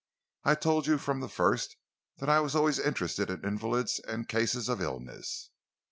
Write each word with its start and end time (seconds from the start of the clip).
I 0.43 0.55
told 0.55 0.87
you 0.87 0.97
from 0.97 1.19
the 1.19 1.29
first 1.29 1.75
that 2.17 2.27
I 2.27 2.39
was 2.39 2.55
always 2.55 2.79
interested 2.79 3.29
in 3.29 3.43
invalids 3.45 3.99
and 3.99 4.27
cases 4.27 4.67
of 4.67 4.81
illness." 4.81 5.51